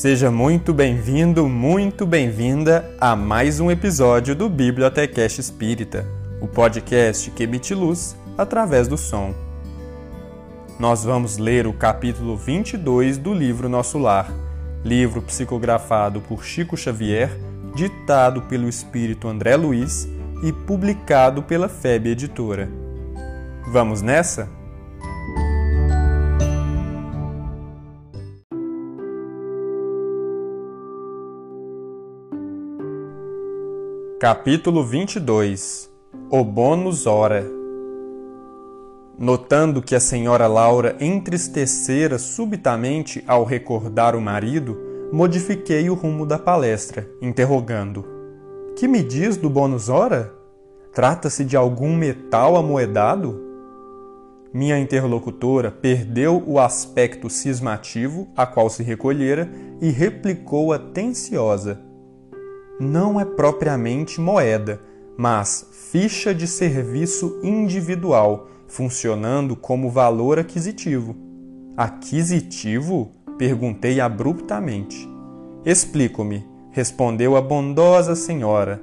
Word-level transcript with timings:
Seja 0.00 0.30
muito 0.30 0.72
bem-vindo, 0.72 1.46
muito 1.46 2.06
bem-vinda 2.06 2.90
a 2.98 3.14
mais 3.14 3.60
um 3.60 3.70
episódio 3.70 4.34
do 4.34 4.48
Bibliotecast 4.48 5.38
Espírita, 5.38 6.06
o 6.40 6.48
podcast 6.48 7.30
que 7.32 7.42
emite 7.42 7.74
luz 7.74 8.16
através 8.38 8.88
do 8.88 8.96
som. 8.96 9.34
Nós 10.78 11.04
vamos 11.04 11.36
ler 11.36 11.66
o 11.66 11.74
capítulo 11.74 12.34
22 12.34 13.18
do 13.18 13.34
livro 13.34 13.68
Nosso 13.68 13.98
Lar, 13.98 14.32
livro 14.82 15.20
psicografado 15.20 16.22
por 16.22 16.46
Chico 16.46 16.78
Xavier, 16.78 17.30
ditado 17.74 18.40
pelo 18.40 18.70
espírito 18.70 19.28
André 19.28 19.54
Luiz 19.54 20.08
e 20.42 20.50
publicado 20.50 21.42
pela 21.42 21.68
FEB 21.68 22.12
Editora. 22.12 22.70
Vamos 23.70 24.00
nessa? 24.00 24.48
Capítulo 34.20 34.84
22 34.84 35.90
O 36.30 36.44
bônus 36.44 37.06
hora 37.06 37.42
Notando 39.18 39.80
que 39.80 39.94
a 39.94 39.98
senhora 39.98 40.46
Laura 40.46 40.94
entristecera 41.00 42.18
subitamente 42.18 43.24
ao 43.26 43.44
recordar 43.44 44.14
o 44.14 44.20
marido, 44.20 44.76
modifiquei 45.10 45.88
o 45.88 45.94
rumo 45.94 46.26
da 46.26 46.38
palestra, 46.38 47.08
interrogando: 47.22 48.04
Que 48.76 48.86
me 48.86 49.02
diz 49.02 49.38
do 49.38 49.48
bônus 49.48 49.88
hora? 49.88 50.34
Trata-se 50.92 51.42
de 51.42 51.56
algum 51.56 51.96
metal 51.96 52.58
amoedado? 52.58 53.40
Minha 54.52 54.78
interlocutora 54.78 55.70
perdeu 55.70 56.44
o 56.46 56.58
aspecto 56.60 57.30
cismativo 57.30 58.28
a 58.36 58.46
qual 58.46 58.68
se 58.68 58.82
recolhera 58.82 59.50
e 59.80 59.88
replicou 59.88 60.74
atenciosa 60.74 61.88
não 62.80 63.20
é 63.20 63.26
propriamente 63.26 64.18
moeda, 64.20 64.80
mas 65.16 65.68
ficha 65.70 66.34
de 66.34 66.46
serviço 66.46 67.38
individual, 67.42 68.48
funcionando 68.66 69.54
como 69.54 69.90
valor 69.90 70.38
aquisitivo. 70.38 71.14
Aquisitivo? 71.76 73.12
Perguntei 73.36 74.00
abruptamente. 74.00 75.06
Explico-me, 75.64 76.46
respondeu 76.70 77.36
a 77.36 77.42
bondosa 77.42 78.16
senhora. 78.16 78.82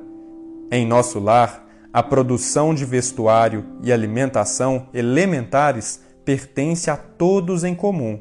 Em 0.71 0.85
nosso 0.85 1.19
lar, 1.19 1.65
a 1.91 2.03
produção 2.03 2.75
de 2.75 2.85
vestuário 2.85 3.65
e 3.81 3.91
alimentação 3.91 4.89
elementares 4.93 6.01
pertence 6.23 6.91
a 6.91 6.97
todos 6.97 7.63
em 7.63 7.73
comum 7.73 8.19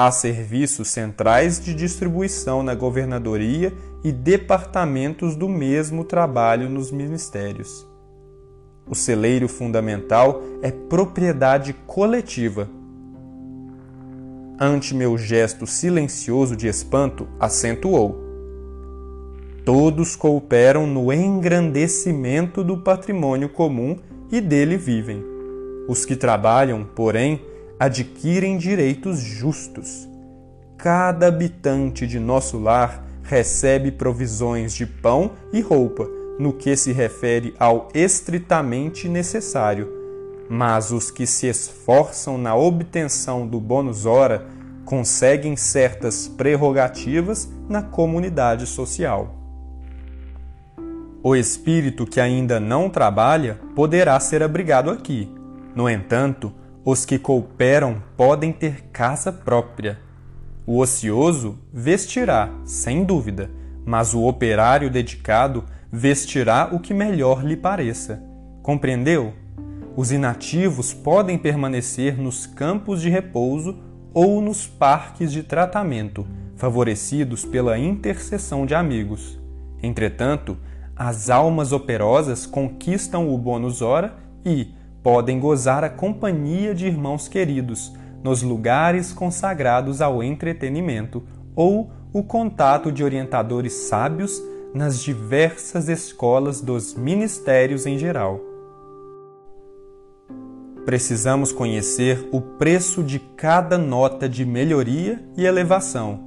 Há 0.00 0.12
serviços 0.12 0.86
centrais 0.88 1.58
de 1.58 1.74
distribuição 1.74 2.62
na 2.62 2.72
governadoria 2.72 3.72
e 4.02 4.12
departamentos 4.12 5.34
do 5.34 5.48
mesmo 5.48 6.04
trabalho 6.04 6.68
nos 6.68 6.90
ministérios. 6.90 7.86
O 8.86 8.94
celeiro 8.94 9.48
fundamental 9.48 10.42
é 10.62 10.70
propriedade 10.70 11.74
coletiva. 11.86 12.68
Ante 14.58 14.94
meu 14.94 15.18
gesto 15.18 15.66
silencioso 15.66 16.56
de 16.56 16.66
espanto, 16.66 17.28
acentuou: 17.38 18.18
Todos 19.64 20.16
cooperam 20.16 20.86
no 20.86 21.12
engrandecimento 21.12 22.64
do 22.64 22.78
patrimônio 22.78 23.48
comum 23.48 23.96
e 24.32 24.40
dele 24.40 24.76
vivem. 24.76 25.22
Os 25.86 26.04
que 26.04 26.16
trabalham, 26.16 26.84
porém, 26.84 27.42
adquirem 27.78 28.56
direitos 28.56 29.20
justos. 29.20 30.08
Cada 30.76 31.26
habitante 31.26 32.06
de 32.06 32.18
nosso 32.18 32.58
lar 32.58 33.07
recebe 33.28 33.92
provisões 33.92 34.72
de 34.72 34.86
pão 34.86 35.32
e 35.52 35.60
roupa 35.60 36.08
no 36.38 36.50
que 36.52 36.74
se 36.74 36.92
refere 36.92 37.54
ao 37.58 37.88
estritamente 37.92 39.06
necessário, 39.06 39.92
mas 40.48 40.90
os 40.90 41.10
que 41.10 41.26
se 41.26 41.46
esforçam 41.46 42.38
na 42.38 42.56
obtenção 42.56 43.46
do 43.46 43.60
bônus 43.60 44.06
hora 44.06 44.46
conseguem 44.86 45.56
certas 45.56 46.26
prerrogativas 46.26 47.52
na 47.68 47.82
comunidade 47.82 48.66
social. 48.66 49.34
O 51.22 51.36
espírito 51.36 52.06
que 52.06 52.20
ainda 52.20 52.58
não 52.58 52.88
trabalha 52.88 53.60
poderá 53.74 54.18
ser 54.18 54.42
abrigado 54.42 54.88
aqui. 54.88 55.30
No 55.74 55.90
entanto, 55.90 56.50
os 56.82 57.04
que 57.04 57.18
cooperam 57.18 58.02
podem 58.16 58.52
ter 58.52 58.84
casa 58.90 59.30
própria. 59.30 60.07
O 60.70 60.82
ocioso 60.82 61.60
vestirá, 61.72 62.50
sem 62.62 63.02
dúvida, 63.02 63.50
mas 63.86 64.12
o 64.12 64.26
operário 64.26 64.90
dedicado 64.90 65.64
vestirá 65.90 66.68
o 66.70 66.78
que 66.78 66.92
melhor 66.92 67.42
lhe 67.42 67.56
pareça. 67.56 68.22
Compreendeu? 68.62 69.32
Os 69.96 70.12
inativos 70.12 70.92
podem 70.92 71.38
permanecer 71.38 72.18
nos 72.18 72.44
campos 72.44 73.00
de 73.00 73.08
repouso 73.08 73.78
ou 74.12 74.42
nos 74.42 74.66
parques 74.66 75.32
de 75.32 75.42
tratamento, 75.42 76.26
favorecidos 76.54 77.46
pela 77.46 77.78
intercessão 77.78 78.66
de 78.66 78.74
amigos. 78.74 79.40
Entretanto, 79.82 80.54
as 80.94 81.30
almas 81.30 81.72
operosas 81.72 82.44
conquistam 82.44 83.32
o 83.32 83.38
bônus 83.38 83.80
hora 83.80 84.16
e, 84.44 84.68
podem 85.02 85.40
gozar 85.40 85.82
a 85.82 85.88
companhia 85.88 86.74
de 86.74 86.86
irmãos 86.86 87.26
queridos 87.26 87.90
nos 88.22 88.42
lugares 88.42 89.12
consagrados 89.12 90.00
ao 90.00 90.22
entretenimento 90.22 91.22
ou 91.54 91.90
o 92.12 92.22
contato 92.22 92.90
de 92.90 93.04
orientadores 93.04 93.72
sábios 93.72 94.42
nas 94.74 95.00
diversas 95.00 95.88
escolas 95.88 96.60
dos 96.60 96.94
ministérios 96.94 97.86
em 97.86 97.98
geral. 97.98 98.40
Precisamos 100.84 101.52
conhecer 101.52 102.28
o 102.32 102.40
preço 102.40 103.02
de 103.02 103.18
cada 103.18 103.76
nota 103.76 104.28
de 104.28 104.44
melhoria 104.44 105.22
e 105.36 105.44
elevação. 105.44 106.20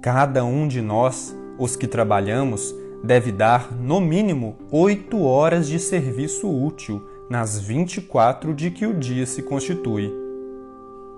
Cada 0.00 0.44
um 0.44 0.66
de 0.66 0.80
nós, 0.80 1.36
os 1.58 1.76
que 1.76 1.86
trabalhamos, 1.86 2.74
deve 3.04 3.30
dar, 3.30 3.72
no 3.72 4.00
mínimo, 4.00 4.56
oito 4.70 5.22
horas 5.22 5.68
de 5.68 5.78
serviço 5.78 6.48
útil 6.48 7.06
nas 7.28 7.58
24 7.58 8.54
de 8.54 8.70
que 8.70 8.86
o 8.86 8.94
dia 8.94 9.26
se 9.26 9.42
constitui. 9.42 10.25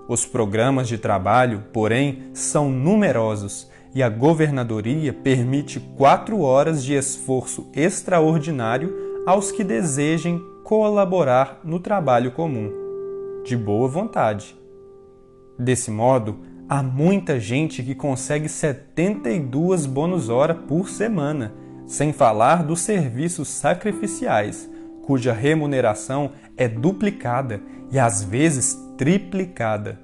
Os 0.09 0.25
programas 0.25 0.87
de 0.87 0.97
trabalho, 0.97 1.65
porém, 1.71 2.23
são 2.33 2.67
numerosos 2.67 3.69
e 3.93 4.01
a 4.01 4.09
governadoria 4.09 5.13
permite 5.13 5.79
quatro 5.79 6.41
horas 6.41 6.83
de 6.83 6.95
esforço 6.95 7.69
extraordinário 7.75 9.23
aos 9.27 9.51
que 9.51 9.63
desejem 9.63 10.41
colaborar 10.63 11.59
no 11.63 11.79
trabalho 11.79 12.31
comum, 12.31 12.71
de 13.45 13.55
boa 13.55 13.87
vontade. 13.87 14.57
Desse 15.59 15.91
modo, 15.91 16.39
há 16.67 16.81
muita 16.81 17.39
gente 17.39 17.83
que 17.83 17.93
consegue 17.93 18.49
72 18.49 19.85
bônus 19.85 20.27
hora 20.27 20.55
por 20.55 20.89
semana, 20.89 21.53
sem 21.85 22.11
falar 22.11 22.63
dos 22.63 22.81
serviços 22.81 23.47
sacrificiais 23.47 24.68
cuja 25.09 25.33
remuneração 25.33 26.33
é 26.55 26.67
duplicada 26.67 27.59
e 27.91 27.97
às 27.97 28.23
vezes 28.23 28.77
triplicada. 28.95 29.97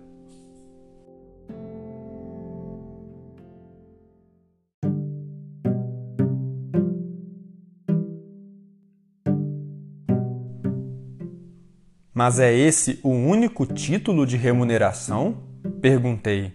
Mas 12.12 12.40
é 12.40 12.52
esse 12.52 13.00
o 13.04 13.10
único 13.10 13.68
título 13.68 14.26
de 14.26 14.36
remuneração? 14.38 15.38
Perguntei. 15.80 16.52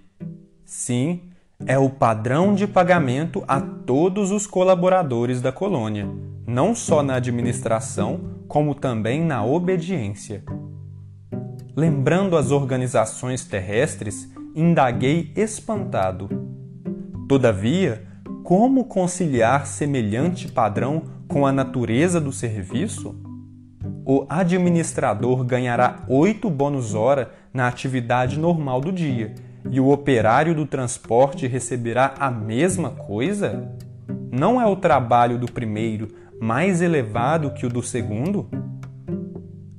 Sim, 0.64 1.20
é 1.64 1.78
o 1.78 1.88
padrão 1.88 2.52
de 2.52 2.66
pagamento 2.66 3.44
a 3.46 3.60
todos 3.60 4.32
os 4.32 4.44
colaboradores 4.44 5.40
da 5.40 5.52
colônia, 5.52 6.08
não 6.44 6.74
só 6.74 7.00
na 7.00 7.14
administração, 7.14 8.39
como 8.50 8.74
também 8.74 9.24
na 9.24 9.44
obediência. 9.44 10.42
Lembrando 11.76 12.36
as 12.36 12.50
organizações 12.50 13.44
terrestres, 13.44 14.28
indaguei 14.56 15.32
espantado. 15.36 16.28
Todavia, 17.28 18.02
como 18.42 18.86
conciliar 18.86 19.68
semelhante 19.68 20.48
padrão 20.48 21.04
com 21.28 21.46
a 21.46 21.52
natureza 21.52 22.20
do 22.20 22.32
serviço? 22.32 23.14
O 24.04 24.26
administrador 24.28 25.44
ganhará 25.44 26.04
oito 26.08 26.50
bônus 26.50 26.92
hora 26.92 27.30
na 27.54 27.68
atividade 27.68 28.36
normal 28.36 28.80
do 28.80 28.90
dia 28.90 29.32
e 29.70 29.78
o 29.78 29.92
operário 29.92 30.56
do 30.56 30.66
transporte 30.66 31.46
receberá 31.46 32.14
a 32.18 32.32
mesma 32.32 32.90
coisa? 32.90 33.70
Não 34.32 34.60
é 34.60 34.66
o 34.66 34.74
trabalho 34.74 35.38
do 35.38 35.46
primeiro 35.46 36.08
mais 36.40 36.80
elevado 36.80 37.52
que 37.52 37.66
o 37.66 37.68
do 37.68 37.82
segundo? 37.82 38.48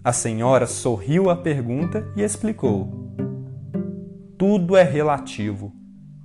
A 0.04 0.14
senhora 0.14 0.68
sorriu 0.68 1.30
à 1.32 1.36
pergunta 1.36 2.08
e 2.16 2.22
explicou: 2.22 3.16
Tudo 4.38 4.78
é 4.78 4.84
relativo. 4.84 5.74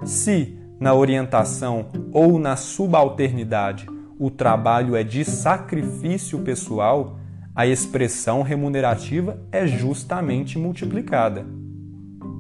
Se, 0.05 0.59
na 0.79 0.93
orientação 0.93 1.87
ou 2.13 2.39
na 2.39 2.55
subalternidade 2.55 3.87
o 4.19 4.31
trabalho 4.31 4.95
é 4.95 5.03
de 5.03 5.25
sacrifício 5.25 6.39
pessoal, 6.41 7.19
a 7.55 7.67
expressão 7.67 8.43
remunerativa 8.43 9.43
é 9.51 9.67
justamente 9.67 10.59
multiplicada. 10.59 11.47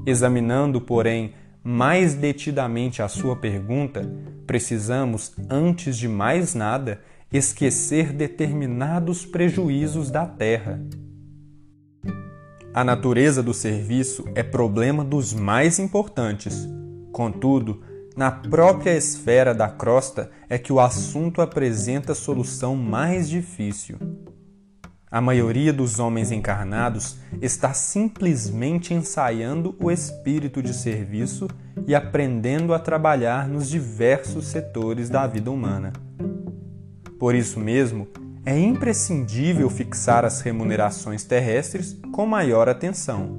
Examinando, 0.06 0.80
porém, 0.80 1.32
mais 1.64 2.14
detidamente 2.14 3.02
a 3.02 3.08
sua 3.08 3.36
pergunta, 3.36 4.06
precisamos, 4.46 5.34
antes 5.50 5.96
de 5.96 6.06
mais 6.06 6.54
nada, 6.54 7.00
esquecer 7.32 8.12
determinados 8.12 9.26
prejuízos 9.26 10.10
da 10.10 10.26
terra. 10.26 10.80
A 12.72 12.84
natureza 12.84 13.42
do 13.42 13.54
serviço 13.54 14.24
é 14.34 14.42
problema 14.42 15.02
dos 15.02 15.32
mais 15.32 15.78
importantes. 15.78 16.68
Contudo, 17.10 17.82
na 18.16 18.30
própria 18.30 18.96
esfera 18.96 19.54
da 19.54 19.68
crosta 19.68 20.30
é 20.48 20.58
que 20.58 20.72
o 20.72 20.78
assunto 20.78 21.40
apresenta 21.40 22.14
solução 22.14 22.76
mais 22.76 23.28
difícil. 23.28 23.98
A 25.10 25.20
maioria 25.20 25.72
dos 25.72 25.98
homens 25.98 26.30
encarnados 26.30 27.16
está 27.40 27.72
simplesmente 27.72 28.92
ensaiando 28.92 29.74
o 29.80 29.90
espírito 29.90 30.62
de 30.62 30.74
serviço 30.74 31.48
e 31.86 31.94
aprendendo 31.94 32.74
a 32.74 32.78
trabalhar 32.78 33.48
nos 33.48 33.68
diversos 33.68 34.46
setores 34.46 35.08
da 35.08 35.26
vida 35.26 35.50
humana. 35.50 35.92
Por 37.18 37.34
isso 37.34 37.58
mesmo, 37.58 38.06
é 38.44 38.58
imprescindível 38.58 39.68
fixar 39.68 40.24
as 40.24 40.40
remunerações 40.40 41.24
terrestres 41.24 41.98
com 42.12 42.26
maior 42.26 42.68
atenção. 42.68 43.36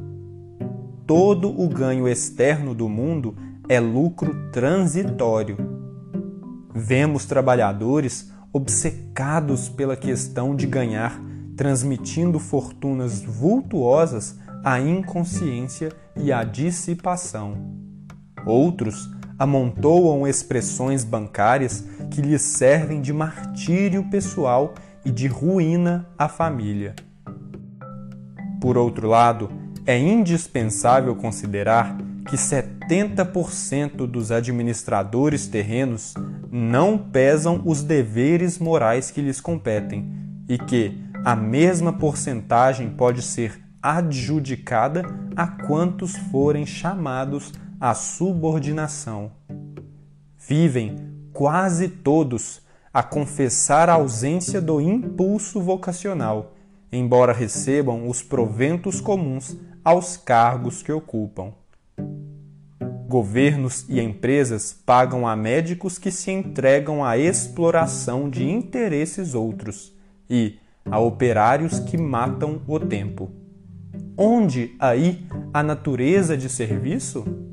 Todo 1.05 1.49
o 1.49 1.69
ganho 1.69 2.07
externo 2.07 2.75
do 2.75 2.89
mundo 2.89 3.35
é 3.69 3.79
lucro 3.79 4.51
transitório. 4.51 5.57
Vemos 6.73 7.25
trabalhadores 7.25 8.31
obcecados 8.51 9.69
pela 9.69 9.95
questão 9.95 10.55
de 10.55 10.67
ganhar 10.67 11.21
transmitindo 11.55 12.39
fortunas 12.39 13.21
vultuosas 13.21 14.37
à 14.63 14.79
inconsciência 14.79 15.91
e 16.15 16.31
à 16.31 16.43
dissipação. 16.43 17.57
Outros 18.45 19.09
amontoam 19.37 20.27
expressões 20.27 21.03
bancárias 21.03 21.83
que 22.11 22.21
lhes 22.21 22.41
servem 22.41 23.01
de 23.01 23.13
martírio 23.13 24.03
pessoal 24.09 24.73
e 25.05 25.11
de 25.11 25.27
ruína 25.27 26.07
à 26.17 26.27
família. 26.27 26.95
Por 28.59 28.77
outro 28.77 29.07
lado, 29.07 29.49
é 29.85 29.97
indispensável 29.97 31.15
considerar 31.15 31.95
que 32.27 32.35
70% 32.35 34.05
dos 34.05 34.31
administradores 34.31 35.47
terrenos 35.47 36.13
não 36.51 36.97
pesam 36.97 37.61
os 37.65 37.83
deveres 37.83 38.59
morais 38.59 39.11
que 39.11 39.21
lhes 39.21 39.39
competem 39.39 40.11
e 40.49 40.57
que, 40.57 41.05
a 41.23 41.35
mesma 41.35 41.93
porcentagem 41.93 42.89
pode 42.89 43.21
ser 43.21 43.59
adjudicada 43.81 45.03
a 45.35 45.47
quantos 45.47 46.15
forem 46.31 46.65
chamados 46.65 47.53
à 47.79 47.93
subordinação. 47.93 49.31
Vivem 50.37 50.95
quase 51.33 51.87
todos 51.87 52.61
a 52.93 53.03
confessar 53.03 53.89
a 53.89 53.93
ausência 53.93 54.59
do 54.59 54.81
impulso 54.81 55.61
vocacional, 55.61 56.55
embora 56.91 57.33
recebam 57.33 58.09
os 58.09 58.23
proventos 58.23 58.99
comuns 58.99 59.55
aos 59.83 60.17
cargos 60.17 60.81
que 60.81 60.91
ocupam. 60.91 61.53
Governos 63.07 63.85
e 63.87 64.01
empresas 64.01 64.73
pagam 64.85 65.27
a 65.27 65.35
médicos 65.35 65.97
que 65.97 66.11
se 66.11 66.31
entregam 66.31 67.05
à 67.05 67.17
exploração 67.17 68.29
de 68.29 68.49
interesses 68.49 69.33
outros 69.33 69.93
e, 70.29 70.57
a 70.83 70.99
operários 70.99 71.79
que 71.79 71.97
matam 71.97 72.61
o 72.67 72.79
tempo. 72.79 73.31
Onde 74.17 74.75
aí 74.79 75.25
a 75.53 75.61
natureza 75.61 76.35
de 76.35 76.49
serviço? 76.49 77.46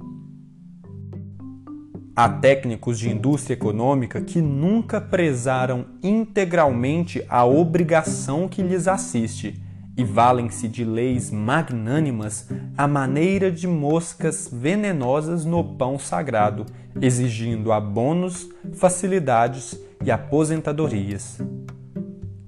Há 2.16 2.28
técnicos 2.28 3.00
de 3.00 3.10
indústria 3.10 3.54
econômica 3.54 4.20
que 4.20 4.40
nunca 4.40 5.00
prezaram 5.00 5.86
integralmente 6.00 7.24
a 7.28 7.44
obrigação 7.44 8.46
que 8.46 8.62
lhes 8.62 8.86
assiste 8.86 9.60
e 9.96 10.04
valem-se 10.04 10.68
de 10.68 10.84
leis 10.84 11.32
magnânimas 11.32 12.48
à 12.78 12.86
maneira 12.86 13.50
de 13.50 13.66
moscas 13.66 14.48
venenosas 14.52 15.44
no 15.44 15.64
pão 15.76 15.98
sagrado, 15.98 16.66
exigindo 17.00 17.72
abonos, 17.72 18.48
facilidades 18.74 19.76
e 20.04 20.10
aposentadorias. 20.12 21.40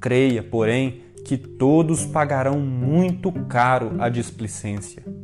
Creia, 0.01 0.45
porém, 0.45 1.03
que 1.25 1.37
todos 1.37 2.07
pagarão 2.07 2.61
muito 2.61 3.33
caro 3.33 3.97
a 3.99 4.09
displicência. 4.09 5.16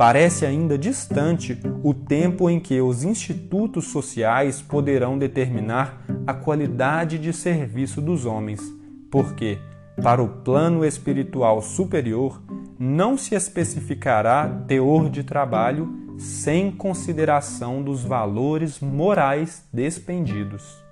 Parece 0.00 0.46
ainda 0.46 0.78
distante 0.78 1.60
o 1.84 1.92
tempo 1.92 2.48
em 2.48 2.58
que 2.58 2.80
os 2.80 3.04
institutos 3.04 3.88
sociais 3.88 4.62
poderão 4.62 5.18
determinar 5.18 6.02
a 6.26 6.32
qualidade 6.32 7.18
de 7.18 7.34
serviço 7.34 8.00
dos 8.00 8.24
homens, 8.24 8.62
porque, 9.10 9.58
para 10.02 10.22
o 10.22 10.42
plano 10.42 10.86
espiritual 10.86 11.60
superior, 11.60 12.42
não 12.78 13.18
se 13.18 13.34
especificará 13.34 14.48
teor 14.66 15.10
de 15.10 15.22
trabalho 15.22 16.16
sem 16.16 16.72
consideração 16.72 17.82
dos 17.82 18.02
valores 18.02 18.80
morais 18.80 19.68
despendidos. 19.70 20.82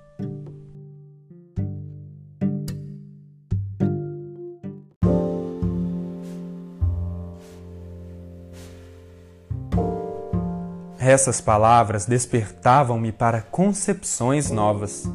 Essas 11.09 11.41
palavras 11.41 12.05
despertavam-me 12.05 13.11
para 13.11 13.41
concepções 13.41 14.51
novas. 14.51 15.11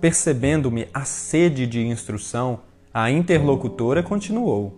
Percebendo-me 0.00 0.88
a 0.92 1.04
sede 1.04 1.68
de 1.68 1.86
instrução, 1.86 2.62
a 2.92 3.12
interlocutora 3.12 4.02
continuou: 4.02 4.74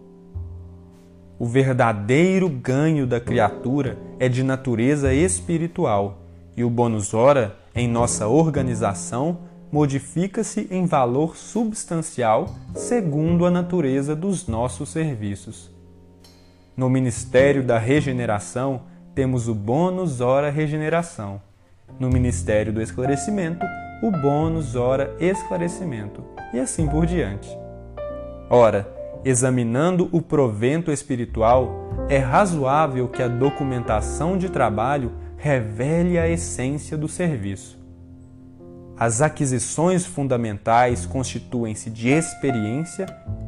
O 1.38 1.46
verdadeiro 1.46 2.50
ganho 2.50 3.06
da 3.06 3.18
criatura 3.18 3.96
é 4.18 4.28
de 4.28 4.42
natureza 4.42 5.14
espiritual, 5.14 6.18
e 6.54 6.62
o 6.62 6.68
bônus 6.68 7.14
hora, 7.14 7.56
em 7.74 7.88
nossa 7.88 8.28
organização, 8.28 9.38
modifica-se 9.72 10.68
em 10.70 10.84
valor 10.84 11.34
substancial 11.34 12.54
segundo 12.74 13.46
a 13.46 13.50
natureza 13.50 14.14
dos 14.14 14.46
nossos 14.46 14.90
serviços. 14.90 15.70
No 16.76 16.90
Ministério 16.90 17.62
da 17.62 17.78
Regeneração, 17.78 18.91
temos 19.14 19.48
o 19.48 19.54
bônus 19.54 20.20
hora 20.20 20.50
regeneração. 20.50 21.40
No 21.98 22.08
Ministério 22.08 22.72
do 22.72 22.80
Esclarecimento, 22.80 23.64
o 24.02 24.10
bônus 24.10 24.74
hora 24.74 25.14
esclarecimento. 25.20 26.24
E 26.52 26.58
assim 26.58 26.86
por 26.86 27.06
diante. 27.06 27.48
Ora, 28.48 28.88
examinando 29.24 30.08
o 30.12 30.20
provento 30.20 30.90
espiritual, 30.90 31.90
é 32.08 32.18
razoável 32.18 33.08
que 33.08 33.22
a 33.22 33.28
documentação 33.28 34.36
de 34.36 34.48
trabalho 34.48 35.12
revele 35.36 36.18
a 36.18 36.28
essência 36.28 36.96
do 36.96 37.08
serviço. 37.08 37.80
As 38.98 39.20
aquisições 39.20 40.04
fundamentais 40.06 41.06
constituem-se 41.06 41.90
de 41.90 42.08
experiência, 42.08 43.06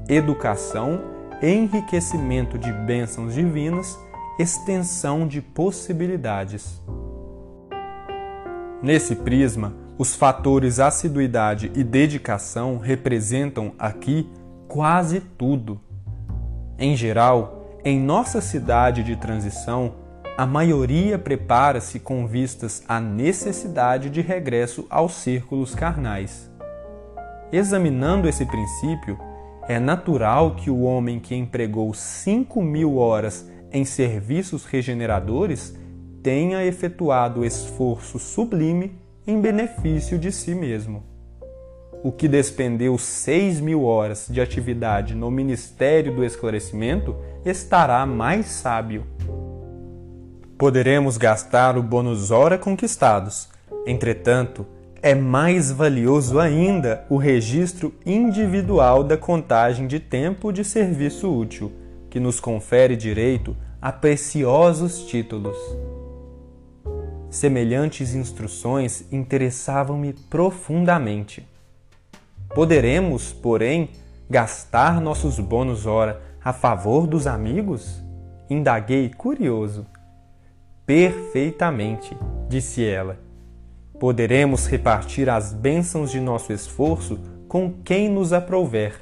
educação, 0.08 1.00
enriquecimento 1.42 2.58
de 2.58 2.72
bênçãos 2.72 3.34
divinas 3.34 3.98
extensão 4.38 5.26
de 5.26 5.40
possibilidades. 5.40 6.82
Nesse 8.82 9.16
prisma, 9.16 9.74
os 9.96 10.14
fatores 10.14 10.80
assiduidade 10.80 11.70
e 11.74 11.84
dedicação 11.84 12.78
representam 12.78 13.72
aqui 13.78 14.28
quase 14.66 15.20
tudo. 15.20 15.80
Em 16.78 16.96
geral, 16.96 17.78
em 17.84 18.00
nossa 18.00 18.40
cidade 18.40 19.04
de 19.04 19.14
transição, 19.14 19.94
a 20.36 20.44
maioria 20.44 21.16
prepara-se 21.16 22.00
com 22.00 22.26
vistas 22.26 22.82
à 22.88 22.98
necessidade 22.98 24.10
de 24.10 24.20
regresso 24.20 24.84
aos 24.90 25.14
círculos 25.14 25.76
carnais. 25.76 26.50
Examinando 27.52 28.28
esse 28.28 28.44
princípio, 28.44 29.16
é 29.68 29.78
natural 29.78 30.56
que 30.56 30.70
o 30.70 30.82
homem 30.82 31.20
que 31.20 31.36
empregou 31.36 31.94
cinco 31.94 32.60
mil 32.60 32.96
horas 32.96 33.48
em 33.74 33.84
serviços 33.84 34.64
regeneradores 34.64 35.76
tenha 36.22 36.64
efetuado 36.64 37.44
esforço 37.44 38.18
sublime 38.18 38.98
em 39.26 39.38
benefício 39.38 40.18
de 40.18 40.32
si 40.32 40.54
mesmo. 40.54 41.02
O 42.02 42.10
que 42.10 42.26
despendeu 42.26 42.96
seis 42.96 43.60
mil 43.60 43.84
horas 43.84 44.26
de 44.30 44.40
atividade 44.40 45.14
no 45.14 45.30
Ministério 45.30 46.14
do 46.14 46.24
Esclarecimento 46.24 47.14
estará 47.44 48.06
mais 48.06 48.46
sábio. 48.46 49.04
Poderemos 50.56 51.18
gastar 51.18 51.76
o 51.76 51.82
bônus 51.82 52.30
hora 52.30 52.56
conquistados, 52.56 53.52
Entretanto, 53.86 54.66
é 55.02 55.14
mais 55.14 55.70
valioso 55.70 56.38
ainda 56.38 57.04
o 57.10 57.18
registro 57.18 57.92
individual 58.06 59.04
da 59.04 59.16
contagem 59.16 59.86
de 59.86 60.00
tempo 60.00 60.50
de 60.50 60.64
serviço 60.64 61.30
útil, 61.30 61.70
que 62.14 62.20
nos 62.20 62.38
confere 62.38 62.94
direito 62.94 63.56
a 63.82 63.90
preciosos 63.90 65.04
títulos. 65.04 65.58
Semelhantes 67.28 68.14
instruções 68.14 69.04
interessavam-me 69.10 70.12
profundamente. 70.30 71.44
Poderemos, 72.54 73.32
porém, 73.32 73.90
gastar 74.30 75.00
nossos 75.00 75.40
bônus 75.40 75.86
hora 75.86 76.22
a 76.44 76.52
favor 76.52 77.08
dos 77.08 77.26
amigos? 77.26 78.00
Indaguei 78.48 79.08
curioso. 79.08 79.84
Perfeitamente, 80.86 82.16
disse 82.48 82.84
ela 82.84 83.18
Poderemos 83.98 84.68
repartir 84.68 85.28
as 85.28 85.52
bênçãos 85.52 86.12
de 86.12 86.20
nosso 86.20 86.52
esforço 86.52 87.18
com 87.48 87.72
quem 87.84 88.08
nos 88.08 88.32
aprouver. 88.32 89.00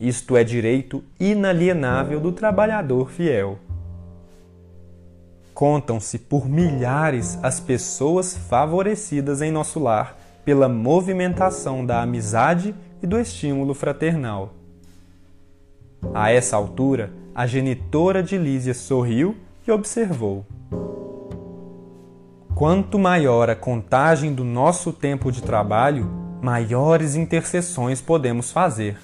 Isto 0.00 0.36
é 0.36 0.44
direito 0.44 1.02
inalienável 1.18 2.20
do 2.20 2.30
trabalhador 2.30 3.10
fiel. 3.10 3.58
Contam-se 5.52 6.20
por 6.20 6.48
milhares 6.48 7.36
as 7.42 7.58
pessoas 7.58 8.36
favorecidas 8.36 9.42
em 9.42 9.50
nosso 9.50 9.80
lar 9.80 10.16
pela 10.44 10.68
movimentação 10.68 11.84
da 11.84 12.00
amizade 12.00 12.72
e 13.02 13.06
do 13.08 13.18
estímulo 13.18 13.74
fraternal. 13.74 14.54
A 16.14 16.30
essa 16.30 16.56
altura, 16.56 17.10
a 17.34 17.44
genitora 17.44 18.22
de 18.22 18.38
Lísia 18.38 18.74
sorriu 18.74 19.36
e 19.66 19.72
observou. 19.72 20.46
Quanto 22.54 22.98
maior 22.98 23.50
a 23.50 23.56
contagem 23.56 24.32
do 24.32 24.44
nosso 24.44 24.92
tempo 24.92 25.32
de 25.32 25.42
trabalho, 25.42 26.08
maiores 26.40 27.16
intercessões 27.16 28.00
podemos 28.00 28.52
fazer. 28.52 28.96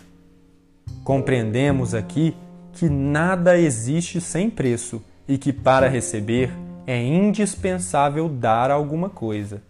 Compreendemos 1.02 1.94
aqui 1.94 2.34
que 2.72 2.88
nada 2.88 3.58
existe 3.58 4.20
sem 4.20 4.50
preço 4.50 5.02
e 5.28 5.38
que 5.38 5.52
para 5.52 5.88
receber 5.88 6.50
é 6.86 7.02
indispensável 7.02 8.28
dar 8.28 8.70
alguma 8.70 9.08
coisa. 9.08 9.62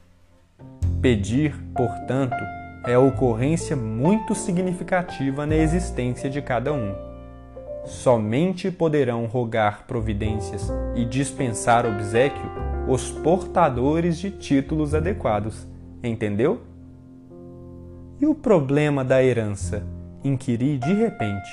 Pedir, 1.01 1.55
portanto, 1.75 2.43
é 2.87 2.99
ocorrência 2.99 3.77
muito 3.77 4.35
significativa 4.35 5.47
na 5.47 5.57
existência 5.57 6.29
de 6.29 6.41
cada 6.43 6.73
um. 6.73 6.95
Somente 7.85 8.71
poderão 8.71 9.27
rogar 9.27 9.85
providências 9.87 10.73
e 10.95 11.05
dispensar 11.05 11.87
obsequio 11.87 12.51
os 12.89 13.11
portadores 13.11 14.19
de 14.19 14.31
títulos 14.31 14.95
adequados. 14.95 15.67
Entendeu? 16.03 16.61
E 18.21 18.27
o 18.27 18.35
problema 18.35 19.05
da 19.05 19.23
herança? 19.23 19.83
Inquiri 20.25 20.79
de 20.79 20.95
repente. 20.95 21.51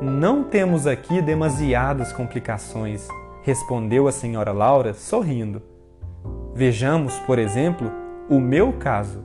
Não 0.00 0.44
temos 0.44 0.86
aqui 0.86 1.20
demasiadas 1.20 2.12
complicações, 2.12 3.08
respondeu 3.42 4.06
a 4.06 4.12
senhora 4.12 4.52
Laura, 4.52 4.94
sorrindo. 4.94 5.60
Vejamos, 6.54 7.18
por 7.20 7.40
exemplo, 7.40 7.90
o 8.30 8.38
meu 8.38 8.74
caso. 8.74 9.24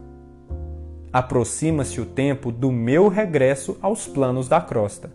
Aproxima-se 1.13 2.01
o 2.01 2.05
tempo 2.07 2.51
do 2.51 2.71
meu 2.71 3.07
regresso 3.07 3.77
aos 3.83 4.07
planos 4.07 4.47
da 4.47 4.59
crosta. 4.59 5.11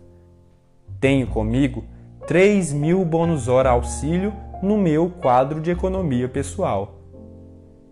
Tenho 0.97 1.27
comigo 1.27 1.83
3 2.25 2.71
mil 2.71 3.03
bônus 3.03 3.49
hora 3.49 3.71
auxílio 3.71 4.33
no 4.61 4.77
meu 4.77 5.09
quadro 5.09 5.59
de 5.59 5.71
economia 5.71 6.29
pessoal. 6.29 7.01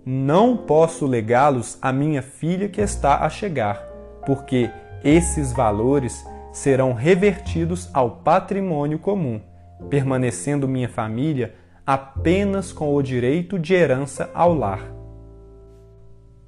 Não 0.06 0.56
posso 0.56 1.06
legá-los 1.06 1.78
à 1.82 1.92
minha 1.92 2.22
filha 2.22 2.70
que 2.70 2.80
está 2.80 3.26
a 3.26 3.30
chegar, 3.30 3.86
porque 4.26 4.72
esses 5.04 5.52
valores 5.52 6.26
serão 6.52 6.94
revertidos 6.94 7.90
ao 7.94 8.18
patrimônio 8.18 9.00
comum, 9.00 9.42
permanecendo 9.90 10.68
minha 10.68 10.90
família 10.90 11.56
apenas 11.86 12.72
com 12.72 12.94
o 12.96 13.02
direito 13.02 13.58
de 13.58 13.74
herança 13.74 14.30
ao 14.34 14.54
lar. 14.54 14.82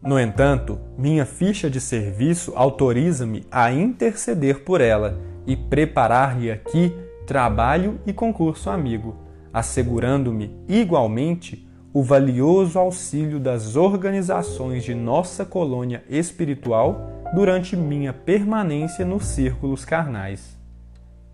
No 0.02 0.20
entanto, 0.20 0.80
minha 0.98 1.26
ficha 1.26 1.70
de 1.70 1.80
serviço 1.80 2.54
autoriza-me 2.56 3.46
a 3.50 3.72
interceder 3.72 4.64
por 4.64 4.82
ela 4.82 5.18
e 5.48 5.56
preparar-lhe 5.56 6.52
aqui 6.52 6.96
trabalho 7.26 8.00
e 8.06 8.12
concurso 8.12 8.70
amigo 8.70 9.24
assegurando-me 9.54 10.52
igualmente 10.68 11.70
o 11.94 12.02
valioso 12.02 12.80
auxílio 12.80 13.40
das 13.40 13.76
organizações 13.76 14.84
de 14.84 14.96
nossa 14.96 15.46
colônia 15.46 16.04
espiritual 16.10 17.13
durante 17.34 17.76
minha 17.76 18.14
permanência 18.14 19.04
nos 19.04 19.26
círculos 19.26 19.84
carnais. 19.84 20.58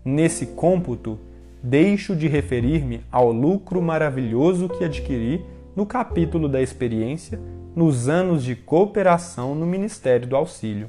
Nesse 0.04 0.46
cômputo, 0.46 1.18
deixo 1.62 2.16
de 2.16 2.26
referir-me 2.26 3.02
ao 3.12 3.30
lucro 3.30 3.82
maravilhoso 3.82 4.68
que 4.68 4.84
adquiri 4.84 5.44
no 5.76 5.84
capítulo 5.84 6.48
da 6.48 6.62
experiência 6.62 7.38
nos 7.76 8.08
anos 8.08 8.42
de 8.42 8.56
cooperação 8.56 9.54
no 9.54 9.66
Ministério 9.66 10.26
do 10.26 10.36
Auxílio. 10.36 10.88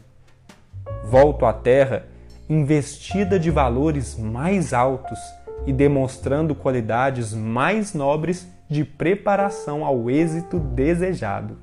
Volto 1.04 1.46
à 1.46 1.54
Terra 1.54 2.06
investida 2.50 3.40
de 3.40 3.50
valores 3.50 4.18
mais 4.18 4.74
altos 4.74 5.20
e 5.66 5.72
demonstrando 5.72 6.56
qualidades 6.56 7.34
mais 7.34 7.94
nobres 7.94 8.48
de 8.70 8.84
preparação 8.84 9.86
ao 9.86 10.10
êxito 10.10 10.60
desejado. 10.60 11.58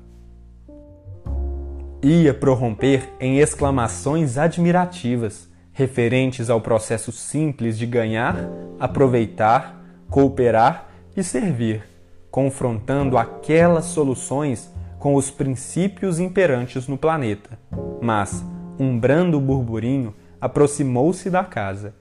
Ia 2.01 2.33
prorromper 2.33 3.09
em 3.19 3.39
exclamações 3.39 4.37
admirativas 4.37 5.49
referentes 5.71 6.49
ao 6.49 6.61
processo 6.61 7.11
simples 7.11 7.77
de 7.77 7.85
ganhar, 7.85 8.35
aproveitar, 8.79 9.83
cooperar 10.09 10.89
e 11.15 11.23
servir, 11.23 11.83
confrontando 12.31 13.17
aquelas 13.17 13.85
soluções 13.85 14.69
com 14.97 15.15
os 15.15 15.29
princípios 15.29 16.19
imperantes 16.19 16.87
no 16.87 16.97
planeta. 16.97 17.57
Mas 18.01 18.43
um 18.77 18.99
brando 18.99 19.39
burburinho 19.39 20.13
aproximou-se 20.41 21.29
da 21.29 21.43
casa 21.43 21.93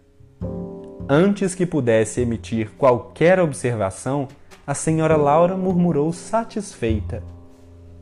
Antes 1.11 1.55
que 1.55 1.65
pudesse 1.65 2.21
emitir 2.21 2.73
qualquer 2.77 3.41
observação, 3.41 4.29
a 4.67 4.75
senhora 4.75 5.17
Laura 5.17 5.57
murmurou 5.57 6.13
satisfeita: 6.13 7.23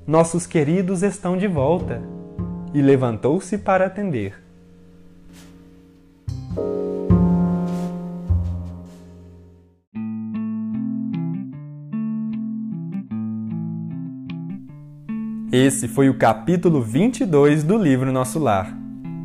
Nossos 0.06 0.46
queridos 0.46 1.02
estão 1.02 1.36
de 1.36 1.48
volta! 1.48 2.00
E 2.72 2.80
levantou-se 2.80 3.58
para 3.58 3.86
atender. 3.86 4.40
Esse 15.50 15.88
foi 15.88 16.08
o 16.08 16.16
capítulo 16.16 16.80
22 16.80 17.64
do 17.64 17.76
livro 17.76 18.12
Nosso 18.12 18.38
Lar. 18.38 18.72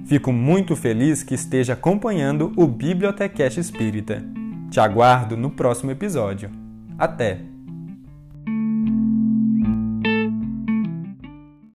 Fico 0.08 0.32
muito 0.32 0.76
feliz 0.76 1.22
que 1.22 1.36
esteja 1.36 1.74
acompanhando 1.74 2.54
o 2.58 2.66
Bibliotecast 2.66 3.60
Espírita. 3.60 4.24
Te 4.72 4.80
aguardo 4.80 5.38
no 5.38 5.52
próximo 5.52 5.92
episódio. 5.92 6.50
Até! 6.98 7.50